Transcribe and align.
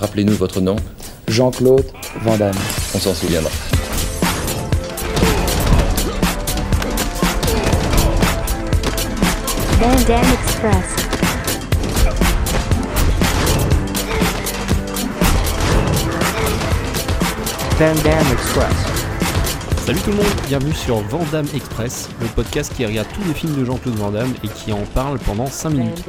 Rappelez-nous 0.00 0.34
votre 0.34 0.60
nom. 0.60 0.76
Jean-Claude 1.26 1.84
Van 2.22 2.36
Damme. 2.36 2.54
On 2.94 2.98
s'en 2.98 3.14
souviendra. 3.14 3.50
Van 9.80 9.94
Damme 10.06 10.32
Express. 10.44 10.98
Van 17.78 17.94
Damme 18.02 18.32
Express. 18.32 18.97
Salut 19.88 20.00
tout 20.00 20.10
le 20.10 20.16
monde, 20.16 20.26
bienvenue 20.46 20.74
sur 20.74 20.96
Vandame 20.98 21.46
Express, 21.54 22.10
le 22.20 22.26
podcast 22.26 22.74
qui 22.76 22.84
regarde 22.84 23.08
tous 23.14 23.26
les 23.26 23.32
films 23.32 23.56
de 23.56 23.64
Jean-Claude 23.64 23.94
Van 23.94 24.10
Damme 24.10 24.34
et 24.44 24.48
qui 24.48 24.70
en 24.70 24.84
parle 24.92 25.18
pendant 25.18 25.46
5 25.46 25.70
Van 25.70 25.78
minutes. 25.78 26.04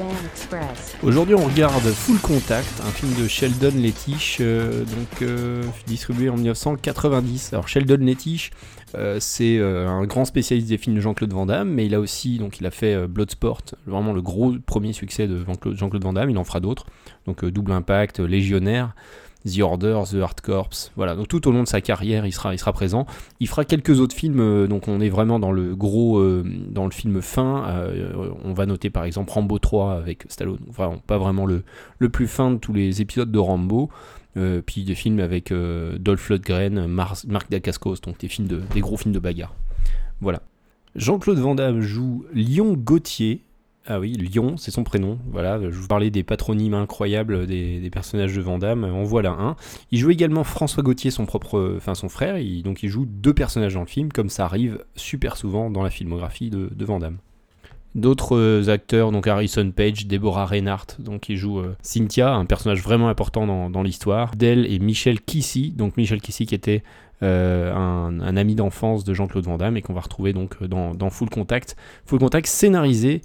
Aujourd'hui 1.02 1.34
on 1.34 1.46
regarde 1.46 1.84
Full 1.84 2.20
Contact, 2.20 2.68
un 2.86 2.92
film 2.92 3.14
de 3.14 3.30
Sheldon 3.30 3.72
Lettich, 3.78 4.40
euh, 4.42 4.84
donc 4.84 5.22
euh, 5.22 5.64
distribué 5.88 6.28
en 6.28 6.36
1990. 6.36 7.54
Alors 7.54 7.70
Sheldon 7.70 8.00
Lettich, 8.02 8.52
euh, 8.96 9.16
c'est 9.22 9.62
un 9.62 10.04
grand 10.04 10.26
spécialiste 10.26 10.68
des 10.68 10.78
films 10.78 10.98
de 10.98 11.02
Jean-Claude 11.02 11.32
Van 11.32 11.46
Damme, 11.46 11.70
mais 11.70 11.86
il 11.86 11.96
a 11.96 12.02
aussi 12.02 12.38
donc 12.38 12.60
il 12.60 12.66
a 12.66 12.72
fait 12.72 13.08
Bloodsport, 13.08 13.62
vraiment 13.88 14.12
le 14.12 14.22
gros 14.22 14.56
premier 14.66 14.92
succès 14.92 15.26
de 15.26 15.46
Jean-Claude 15.72 16.04
Van 16.04 16.12
Damme. 16.12 16.30
Il 16.30 16.38
en 16.38 16.44
fera 16.44 16.60
d'autres, 16.60 16.86
donc 17.28 17.46
Double 17.46 17.72
Impact, 17.72 18.20
Légionnaire. 18.20 18.94
The 19.46 19.62
Order, 19.62 20.02
The 20.12 20.16
Hard 20.16 20.42
Corps, 20.42 20.70
voilà. 20.98 21.16
Donc 21.16 21.30
tout 21.30 21.48
au 21.48 21.52
long 21.52 21.64
de 21.64 21.68
sa 21.68 21.80
carrière, 21.80 22.26
il 22.26 22.34
sera, 22.34 22.54
il 22.54 22.58
sera 22.58 22.74
présent. 22.74 23.06
Il 23.40 23.48
fera 23.48 23.64
quelques 23.64 24.00
autres 24.02 24.16
films, 24.16 24.42
euh, 24.42 24.68
donc 24.68 24.88
on 24.90 25.00
est 25.00 25.08
vraiment 25.10 25.40
dans 25.40 25.52
le 25.54 25.76
gros, 25.76 26.20
euh, 26.20 26.44
dans 26.70 26.84
le 26.86 26.92
film 26.92 27.22
fin. 27.22 27.64
Euh, 27.70 28.12
on 28.44 28.54
va 28.54 28.66
noter 28.66 28.90
par 28.90 29.06
exemple 29.06 29.32
Rambo 29.32 29.58
3 29.58 29.94
avec 29.94 30.26
Stallone, 30.28 30.60
vraiment 30.68 30.98
pas 30.98 31.18
vraiment 31.18 31.46
le, 31.46 31.64
le 32.00 32.10
plus 32.10 32.28
fin 32.28 32.52
de 32.52 32.58
tous 32.58 32.74
les 32.74 33.02
épisodes 33.02 33.32
de 33.32 33.40
Rambo. 33.40 33.90
Puis 34.66 34.86
des 34.86 34.96
films 34.96 35.20
avec 35.20 35.52
Dolph 35.52 36.30
Lundgren, 36.30 36.88
Mar- 36.88 37.18
Marc 37.28 37.52
Dacascos, 37.52 37.96
donc 38.02 38.20
des 38.20 38.30
films 38.30 38.48
de, 38.48 38.62
des 38.74 38.80
gros 38.80 38.96
films 38.96 39.14
de 39.14 39.20
bagarre. 39.20 39.54
Voilà. 40.22 40.42
Jean-Claude 40.96 41.40
Van 41.40 41.56
Damme 41.56 41.82
joue 41.82 42.24
Lion 42.34 42.74
Gauthier. 42.74 43.42
Ah 43.88 44.00
oui, 44.00 44.14
Lion, 44.14 44.56
c'est 44.58 44.72
son 44.72 44.84
prénom. 44.84 45.18
Voilà, 45.32 45.60
je 45.62 45.76
vous 45.76 45.88
parlais 45.88 46.12
des 46.12 46.24
patronymes 46.24 46.76
incroyables 46.76 47.48
des, 47.48 47.90
personnages 47.92 48.36
de 48.36 48.42
Van 48.42 48.60
Damme. 48.60 48.84
En 48.84 49.04
voilà 49.04 49.32
un. 49.32 49.56
Il 49.92 50.00
joue 50.00 50.12
également 50.12 50.44
François 50.44 50.84
Gauthier, 50.84 51.12
son 51.12 51.26
propre, 51.26 51.80
son 51.94 52.10
frère. 52.10 52.38
Il- 52.38 52.62
donc 52.62 52.84
il 52.84 52.90
joue 52.90 53.06
deux 53.08 53.34
personnages 53.34 53.74
dans 53.74 53.80
le 53.82 53.88
film, 53.88 54.12
comme 54.12 54.30
ça 54.30 54.46
arrive 54.46 54.84
super 54.96 55.38
souvent 55.38 55.72
dans 55.72 55.82
la 55.82 55.90
filmographie 55.90 56.50
de, 56.50 56.70
de. 56.72 56.86
D'autres 57.96 58.38
euh, 58.38 58.70
acteurs, 58.70 59.12
donc 59.12 59.26
Harrison 59.26 59.72
Page, 59.72 60.06
Deborah 60.06 60.46
Reinhardt, 60.46 60.98
donc 61.00 61.22
qui 61.22 61.36
joue 61.36 61.60
euh, 61.60 61.76
Cynthia, 61.82 62.34
un 62.34 62.46
personnage 62.46 62.84
vraiment 62.84 63.10
important 63.10 63.70
dans, 63.70 63.82
l'histoire. 63.82 64.36
Dell 64.36 64.72
et 64.72 64.78
Michel 64.78 65.20
Kissy, 65.20 65.72
donc 65.72 65.98
Michel 65.98 66.22
Kissy 66.22 66.46
qui 66.46 66.54
était 66.54 66.84
euh, 67.24 67.74
un, 67.74 68.38
ami 68.38 68.54
d'enfance 68.54 69.04
de 69.04 69.16
Jean-Claude 69.16 69.46
Van 69.46 69.58
Damme 69.58 69.76
et 69.78 69.82
qu'on 69.82 69.94
va 69.94 70.02
retrouver 70.02 70.34
donc 70.34 70.64
dans 70.64 71.10
Full 71.10 71.30
Contact. 71.30 71.76
Full 72.06 72.20
Contact 72.20 72.46
scénarisé 72.46 73.22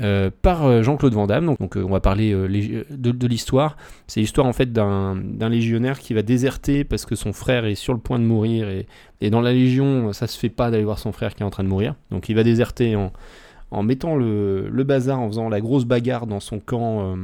euh, 0.00 0.28
par 0.42 0.66
euh, 0.66 0.82
Jean-Claude 0.82 1.14
Van 1.14 1.28
Damme. 1.28 1.54
Donc, 1.60 1.76
euh, 1.76 1.84
on 1.84 1.90
va 1.90 2.00
parler 2.00 2.32
de, 2.32 3.26
l'histoire. 3.28 3.76
C'est 4.08 4.18
l'histoire 4.18 4.46
en 4.46 4.52
fait 4.52 4.72
d'un 4.72 5.14
légionnaire 5.48 6.00
qui 6.00 6.14
va 6.14 6.22
déserter 6.22 6.82
parce 6.82 7.06
que 7.06 7.14
son 7.14 7.32
frère 7.32 7.64
est 7.64 7.76
sur 7.76 7.92
le 7.92 8.00
point 8.00 8.18
de 8.18 8.24
mourir 8.24 8.68
et, 8.68 9.30
dans 9.30 9.40
la 9.40 9.52
légion 9.52 10.12
ça 10.12 10.26
se 10.26 10.38
fait 10.38 10.50
pas 10.50 10.70
d'aller 10.70 10.84
voir 10.84 10.98
son 10.98 11.10
frère 11.10 11.34
qui 11.34 11.42
est 11.42 11.46
en 11.46 11.50
train 11.50 11.64
de 11.64 11.68
mourir. 11.68 11.94
Donc 12.10 12.28
il 12.28 12.34
va 12.34 12.42
déserter 12.42 12.94
en, 12.96 13.82
mettant 13.82 14.16
le, 14.16 14.68
bazar, 14.84 15.20
en 15.20 15.28
faisant 15.28 15.48
la 15.48 15.60
grosse 15.60 15.84
bagarre 15.86 16.26
dans 16.26 16.40
son 16.40 16.58
camp 16.58 17.16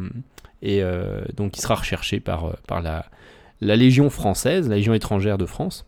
et 0.62 0.82
donc 1.36 1.58
il 1.58 1.60
sera 1.60 1.74
recherché 1.74 2.18
par, 2.20 2.54
la, 2.70 3.04
Légion 3.60 4.08
française, 4.08 4.68
la 4.70 4.76
Légion 4.76 4.94
étrangère 4.94 5.36
de 5.36 5.44
France. 5.44 5.84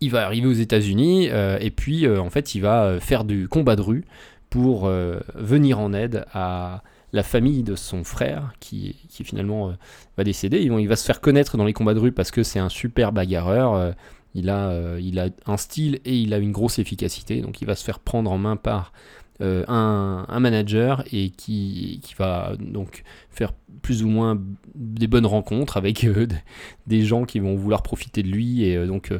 Il 0.00 0.10
va 0.12 0.24
arriver 0.24 0.46
aux 0.46 0.52
États-Unis 0.52 1.26
et 1.26 1.70
puis 1.72 2.08
en 2.08 2.30
fait 2.30 2.54
il 2.54 2.60
va 2.60 3.00
faire 3.00 3.24
du 3.24 3.48
combat 3.48 3.74
de 3.74 3.82
rue 3.82 4.04
pour 4.50 4.86
euh, 4.86 5.20
venir 5.34 5.78
en 5.78 5.92
aide 5.92 6.24
à 6.32 6.82
la 7.12 7.22
famille 7.22 7.62
de 7.62 7.74
son 7.76 8.04
frère 8.04 8.52
qui, 8.60 8.96
qui 9.08 9.24
finalement 9.24 9.70
euh, 9.70 9.72
va 10.16 10.24
décéder. 10.24 10.60
Il, 10.60 10.72
il 10.78 10.88
va 10.88 10.96
se 10.96 11.04
faire 11.04 11.20
connaître 11.20 11.56
dans 11.56 11.64
les 11.64 11.72
combats 11.72 11.94
de 11.94 12.00
rue 12.00 12.12
parce 12.12 12.30
que 12.30 12.42
c'est 12.42 12.58
un 12.58 12.68
super 12.68 13.12
bagarreur. 13.12 13.74
euh, 13.74 13.92
il, 14.34 14.50
a, 14.50 14.98
il 14.98 15.18
a 15.18 15.28
un 15.46 15.56
style 15.56 16.00
et 16.04 16.14
il 16.16 16.34
a 16.34 16.38
une 16.38 16.52
grosse 16.52 16.78
efficacité. 16.78 17.40
Donc 17.40 17.62
il 17.62 17.66
va 17.66 17.74
se 17.74 17.84
faire 17.84 18.00
prendre 18.00 18.30
en 18.30 18.38
main 18.38 18.56
par 18.56 18.92
un, 19.40 20.24
un 20.28 20.40
manager 20.40 21.04
et 21.12 21.28
qui, 21.28 22.00
qui 22.02 22.14
va 22.14 22.54
donc 22.58 23.02
faire 23.30 23.52
plus 23.82 24.02
ou 24.02 24.08
moins 24.08 24.40
des 24.74 25.06
bonnes 25.06 25.26
rencontres 25.26 25.76
avec 25.76 26.06
des 26.86 27.02
gens 27.02 27.24
qui 27.24 27.40
vont 27.40 27.54
vouloir 27.54 27.82
profiter 27.82 28.22
de 28.22 28.28
lui 28.28 28.64
et 28.64 28.86
donc 28.86 29.12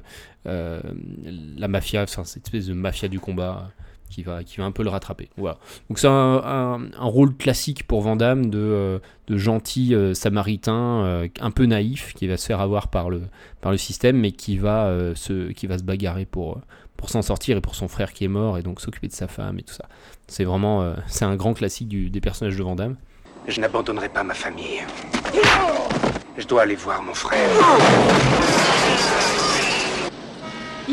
la 0.45 1.69
mafia, 1.69 2.03
enfin, 2.03 2.25
cette 2.25 2.45
espèce 2.45 2.67
de 2.67 2.75
mafia 2.75 3.09
du 3.09 3.21
combat 3.21 3.71
qui 4.11 4.23
va, 4.23 4.45
qui 4.45 4.59
va 4.59 4.65
un 4.65 4.73
peu 4.73 4.83
le 4.83 4.91
rattraper. 4.91 5.29
Voilà. 5.37 5.59
Donc 5.89 5.99
c'est 5.99 6.09
un, 6.09 6.79
rôle 6.99 7.37
classique 7.37 7.87
pour 7.87 8.03
Van 8.03 8.17
euh, 8.21 8.99
de 9.29 9.37
gentil 9.37 9.95
euh, 9.95 10.15
samaritain 10.15 11.05
euh, 11.05 11.29
un 11.41 11.51
peu 11.51 11.67
naïf 11.67 12.15
qui 12.15 12.27
va 12.27 12.37
se 12.37 12.47
faire 12.47 12.61
avoir 12.61 12.89
par 12.89 13.11
le, 13.11 13.23
par 13.61 13.73
le 13.73 13.79
système 13.79 14.19
mais 14.19 14.33
qui 14.33 14.59
va, 14.59 14.93
se, 15.15 15.51
qui 15.53 15.67
va 15.67 15.79
se 15.79 15.83
bagarrer 15.83 16.25
pour, 16.25 16.61
pour 16.97 17.11
s'en 17.11 17.23
sortir 17.23 17.57
et 17.57 17.61
pour 17.61 17.75
son 17.75 17.89
frère 17.89 18.13
qui 18.13 18.25
est 18.25 18.29
mort 18.29 18.59
et 18.59 18.63
donc 18.63 18.81
s'occuper 18.81 19.09
de 19.09 19.13
sa 19.13 19.29
femme 19.29 19.59
et 19.59 19.63
tout 19.63 19.75
ça. 19.75 19.85
C'est 20.27 20.45
vraiment 20.45 20.95
c'est 21.07 21.25
un 21.25 21.37
grand 21.37 21.55
classique 21.55 21.89
des 21.89 22.21
personnages 22.21 22.57
de 22.57 22.63
Van. 22.63 22.77
Je 23.49 23.61
n'abandonnerai 23.61 24.09
pas 24.09 24.25
ma 24.25 24.35
famille. 24.35 24.83
Je 26.37 26.47
dois 26.47 26.63
aller 26.63 26.75
voir 26.75 27.03
mon 27.03 27.15
frère. 27.15 27.49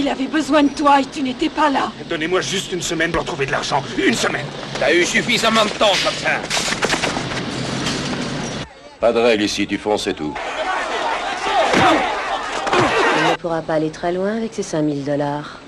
Il 0.03 0.09
avait 0.09 0.27
besoin 0.27 0.63
de 0.63 0.73
toi 0.75 0.99
et 0.99 1.05
tu 1.05 1.21
n'étais 1.21 1.47
pas 1.47 1.69
là. 1.69 1.89
Donnez-moi 2.09 2.41
juste 2.41 2.73
une 2.73 2.81
semaine 2.81 3.09
pour 3.13 3.23
trouver 3.23 3.45
de 3.45 3.51
l'argent. 3.51 3.81
Une 3.97 4.13
semaine. 4.13 4.45
T'as 4.77 4.93
eu 4.93 5.05
suffisamment 5.05 5.63
de 5.63 5.69
temps 5.69 5.93
comme 6.03 6.13
ça. 6.13 6.41
Pas 8.99 9.13
de 9.13 9.19
règle 9.19 9.43
ici, 9.43 9.65
tu 9.65 9.77
fonces 9.77 10.07
et 10.07 10.13
tout. 10.13 10.33
Il 11.77 13.31
ne 13.31 13.35
pourra 13.37 13.61
pas 13.61 13.75
aller 13.75 13.91
très 13.91 14.11
loin 14.11 14.35
avec 14.35 14.53
ses 14.53 14.63
5000 14.63 15.05
dollars. 15.05 15.61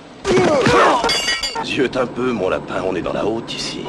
Ziote 1.64 1.96
un 1.96 2.06
peu, 2.06 2.34
mon 2.34 2.50
lapin, 2.50 2.84
on 2.86 2.94
est 2.94 3.02
dans 3.02 3.14
la 3.14 3.26
haute 3.26 3.54
ici. 3.54 3.86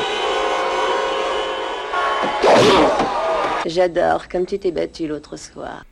J'adore 3.67 4.29
comme 4.29 4.47
tu 4.47 4.61
t'es 4.61 4.71
battu 4.71 5.09
l'autre 5.09 5.37
soir. 5.37 5.83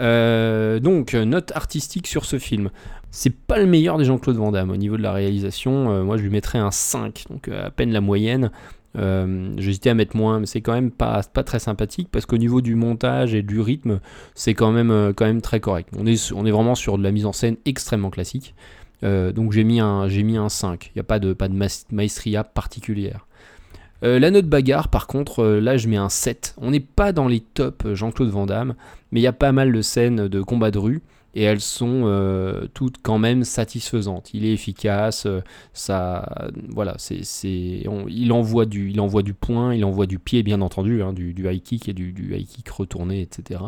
Euh, 0.00 0.80
donc, 0.80 1.12
note 1.12 1.52
artistique 1.54 2.06
sur 2.06 2.24
ce 2.24 2.38
film. 2.38 2.70
C'est 3.10 3.34
pas 3.34 3.58
le 3.58 3.66
meilleur 3.66 3.98
des 3.98 4.04
Jean-Claude 4.04 4.36
Van 4.36 4.52
Damme. 4.52 4.70
Au 4.70 4.76
niveau 4.76 4.96
de 4.96 5.02
la 5.02 5.12
réalisation, 5.12 5.90
euh, 5.90 6.02
moi 6.04 6.16
je 6.16 6.22
lui 6.22 6.30
mettrais 6.30 6.58
un 6.58 6.70
5, 6.70 7.24
donc 7.30 7.48
euh, 7.48 7.66
à 7.66 7.70
peine 7.70 7.90
la 7.92 8.00
moyenne. 8.00 8.50
Euh, 8.96 9.52
J'hésitais 9.56 9.90
à 9.90 9.94
mettre 9.94 10.16
moins, 10.16 10.40
mais 10.40 10.46
c'est 10.46 10.60
quand 10.60 10.72
même 10.72 10.90
pas, 10.90 11.22
très 11.22 11.58
sympathique 11.58 12.08
parce 12.10 12.26
qu'au 12.26 12.38
niveau 12.38 12.60
du 12.60 12.74
montage 12.74 13.34
et 13.34 13.42
du 13.42 13.60
rythme, 13.60 14.00
c'est 14.34 14.54
quand 14.54 14.72
même, 14.72 15.12
très 15.42 15.60
correct. 15.60 15.88
On 15.96 16.06
est, 16.06 16.50
vraiment 16.50 16.74
sur 16.74 16.98
de 16.98 17.02
la 17.02 17.10
mise 17.12 17.26
en 17.26 17.32
scène 17.32 17.56
extrêmement 17.66 18.10
classique. 18.10 18.54
Donc 19.02 19.52
j'ai 19.52 19.64
mis, 19.64 19.80
un- 19.80 20.08
mis 20.08 20.36
un 20.36 20.48
5. 20.48 20.90
Il 20.94 20.98
n'y 20.98 21.00
a 21.00 21.04
pas 21.04 21.18
de, 21.20 21.32
pas 21.32 21.48
de 21.48 21.54
maes- 21.54 21.86
maestria 21.90 22.44
particulière. 22.44 23.26
Euh, 24.02 24.18
la 24.18 24.30
note 24.30 24.46
bagarre, 24.46 24.88
par 24.88 25.06
contre, 25.06 25.40
euh, 25.40 25.60
là 25.60 25.76
je 25.76 25.88
mets 25.88 25.96
un 25.96 26.08
7. 26.08 26.54
On 26.58 26.70
n'est 26.70 26.80
pas 26.80 27.12
dans 27.12 27.28
les 27.28 27.40
tops 27.40 27.84
euh, 27.84 27.94
Jean-Claude 27.94 28.30
Van 28.30 28.46
Damme, 28.46 28.74
mais 29.12 29.20
il 29.20 29.22
y 29.22 29.26
a 29.26 29.32
pas 29.32 29.52
mal 29.52 29.72
de 29.72 29.82
scènes 29.82 30.28
de 30.28 30.42
combat 30.42 30.70
de 30.70 30.78
rue 30.78 31.02
et 31.34 31.44
elles 31.44 31.60
sont 31.60 32.68
toutes 32.74 32.96
quand 33.02 33.18
même 33.18 33.44
satisfaisantes. 33.44 34.34
Il 34.34 34.44
est 34.44 34.52
efficace, 34.52 35.28
ça, 35.72 36.50
voilà, 36.70 36.96
c'est, 36.98 37.20
il 37.44 38.32
envoie 38.32 38.66
du, 38.66 38.92
point, 39.40 39.72
il 39.72 39.84
envoie 39.84 40.06
du 40.06 40.18
pied 40.18 40.42
bien 40.42 40.60
entendu, 40.60 41.04
hein, 41.04 41.12
du, 41.12 41.32
du 41.32 41.48
high 41.48 41.62
kick 41.62 41.88
et 41.88 41.92
du, 41.92 42.34
high 42.34 42.44
kick 42.44 42.68
retourné, 42.70 43.20
etc. 43.20 43.60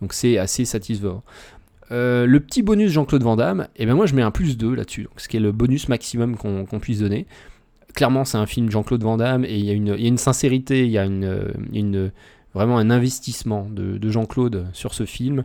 Donc 0.00 0.14
c'est 0.14 0.36
assez 0.36 0.64
satisfaisant. 0.64 1.22
Le 1.90 2.38
petit 2.38 2.62
bonus 2.62 2.90
Jean-Claude 2.90 3.22
Van 3.22 3.36
Damme, 3.36 3.68
et 3.76 3.86
ben 3.86 3.94
moi 3.94 4.06
je 4.06 4.16
mets 4.16 4.22
un 4.22 4.32
plus 4.32 4.58
2 4.58 4.74
là-dessus, 4.74 5.06
ce 5.16 5.28
qui 5.28 5.36
est 5.36 5.40
le 5.40 5.52
bonus 5.52 5.88
maximum 5.88 6.36
qu'on 6.36 6.80
puisse 6.80 6.98
donner. 6.98 7.28
Clairement 7.96 8.26
c'est 8.26 8.36
un 8.36 8.44
film 8.44 8.70
Jean-Claude 8.70 9.02
Van 9.02 9.16
Damme 9.16 9.46
et 9.46 9.56
il 9.56 9.64
y 9.64 9.70
a 9.70 9.72
une, 9.72 10.18
sincérité, 10.18 10.84
il 10.84 10.90
y 10.90 10.98
a 10.98 11.08
vraiment 12.54 12.76
un 12.76 12.90
investissement 12.90 13.66
de, 13.70 13.96
de 13.96 14.10
Jean-Claude 14.10 14.66
sur 14.74 14.92
ce 14.92 15.06
film. 15.06 15.44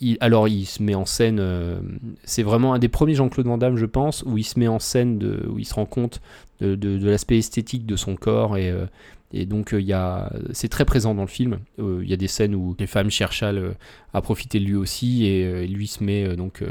Il- 0.00 0.16
alors 0.20 0.48
il 0.48 0.64
se 0.64 0.82
met 0.82 0.94
en 0.94 1.04
scène, 1.04 1.38
euh, 1.40 1.78
c'est 2.24 2.42
vraiment 2.42 2.72
un 2.72 2.78
des 2.78 2.88
premiers 2.88 3.14
Jean-Claude 3.14 3.46
Van 3.46 3.58
Damme 3.58 3.76
je 3.76 3.84
pense, 3.84 4.22
où 4.22 4.38
il 4.38 4.44
se 4.44 4.58
met 4.58 4.66
en 4.66 4.78
scène, 4.78 5.22
où 5.46 5.58
il 5.58 5.66
se 5.66 5.74
rend 5.74 5.84
compte 5.84 6.22
de, 6.62 7.06
l'aspect 7.06 7.36
esthétique 7.36 7.84
de 7.84 7.96
son 7.96 8.16
corps 8.16 8.56
et, 8.56 8.70
euh, 8.70 8.86
donc 9.44 9.74
euh, 9.74 10.28
c'est 10.52 10.68
très 10.68 10.86
présent 10.86 11.14
dans 11.14 11.20
le 11.20 11.28
film. 11.28 11.58
Il 11.76 12.08
y 12.08 12.14
a 12.14 12.16
des 12.16 12.28
scènes 12.28 12.54
où 12.54 12.74
les 12.78 12.86
femmes 12.86 13.10
cherchent 13.10 13.44
à, 13.44 14.22
profiter 14.22 14.58
de 14.58 14.64
lui 14.64 14.74
aussi 14.74 15.26
et 15.26 15.66
lui 15.66 15.86
se 15.86 16.02
met 16.02 16.34
donc 16.34 16.64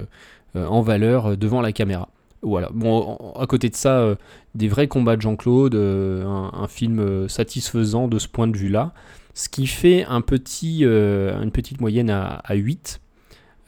en 0.55 0.81
valeur 0.81 1.37
devant 1.37 1.61
la 1.61 1.71
caméra. 1.71 2.09
Voilà. 2.41 2.69
Bon, 2.73 3.15
à 3.37 3.45
côté 3.47 3.69
de 3.69 3.75
ça, 3.75 3.99
euh, 3.99 4.15
des 4.55 4.67
vrais 4.67 4.87
combats 4.87 5.15
de 5.15 5.21
Jean-Claude, 5.21 5.75
euh, 5.75 6.25
un, 6.25 6.67
film 6.67 6.99
euh, 6.99 7.27
satisfaisant 7.27 8.07
de 8.07 8.17
ce 8.17 8.27
point 8.27 8.47
de 8.47 8.57
vue-là, 8.57 8.93
ce 9.33 9.49
qui 9.49 9.67
fait 9.67 10.05
un 10.05 10.21
petit, 10.21 10.83
une 10.83 11.51
petite 11.51 11.79
moyenne 11.81 12.09
à, 12.09 12.41
à 12.43 12.55
8. 12.55 13.01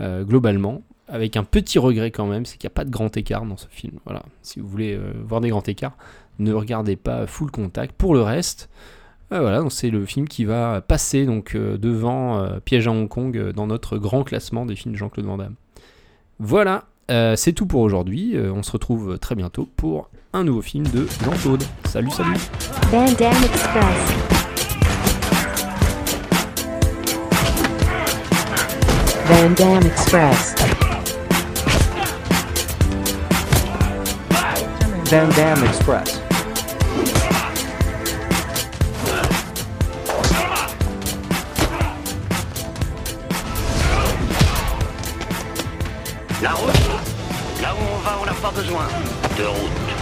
euh, 0.02 0.24
globalement, 0.24 0.82
avec 1.08 1.38
un 1.38 1.44
petit 1.44 1.80
regret 1.80 2.12
quand 2.12 2.26
même, 2.26 2.46
c'est 2.46 2.58
qu'il 2.58 2.68
n'y 2.68 2.74
a 2.74 2.76
pas 2.76 2.86
de 2.86 2.90
grand 2.90 3.16
écart 3.16 3.46
dans 3.46 3.58
ce 3.58 3.68
film. 3.70 4.00
Voilà, 4.06 4.24
si 4.42 4.60
vous 4.60 4.68
voulez 4.68 5.00
voir 5.26 5.40
des 5.42 5.50
grands 5.50 5.62
écarts, 5.62 5.96
ne 6.40 6.54
regardez 6.54 6.96
pas 6.96 7.28
Full 7.28 7.52
Contact. 7.52 7.94
Pour 7.94 8.14
le 8.14 8.22
reste, 8.22 8.70
voilà, 9.30 9.64
c'est 9.70 9.90
le 9.90 10.06
film 10.06 10.28
qui 10.28 10.44
va 10.44 10.82
passer 10.82 11.26
donc 11.26 11.56
devant 11.56 12.46
Piège 12.66 12.88
à 12.88 12.92
Hong 12.92 13.08
Kong 13.08 13.52
dans 13.52 13.68
notre 13.68 13.98
grand 13.98 14.24
classement 14.24 14.66
des 14.66 14.76
films 14.76 14.94
de 14.94 14.98
Jean-Claude 14.98 15.26
Van 15.26 15.38
Damme. 15.38 15.56
Voilà, 16.40 16.86
euh, 17.12 17.36
c'est 17.36 17.52
tout 17.52 17.66
pour 17.66 17.82
aujourd'hui. 17.82 18.38
Euh, 18.38 18.54
on 18.54 18.64
se 18.64 18.72
retrouve 18.72 19.20
très 19.20 19.36
bientôt 19.36 19.68
pour 19.76 20.10
un 20.32 20.46
nouveau 20.46 20.62
film 20.62 20.88
de 20.88 21.06
Jean-Claude. 21.26 21.64
Salut, 21.86 22.10
salut. 22.10 22.38
Van 22.90 23.12
Damme 23.12 23.44
Express. 23.44 24.16
Van 29.26 29.50
Damme 29.58 29.86
Express. 29.86 30.56
Van 35.10 35.28
Damme 35.36 35.64
Express. 35.66 36.22
La 46.42 46.54
route 46.54 46.91
on 47.82 47.98
va, 48.00 48.18
on 48.22 48.26
n'a 48.26 48.34
pas 48.34 48.52
besoin 48.52 48.88
de 49.38 49.44
route. 49.46 50.01